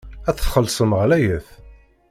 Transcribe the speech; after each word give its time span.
Ad 0.29 0.33
tt-txellṣem 0.35 0.91
ɣlayet. 0.99 1.47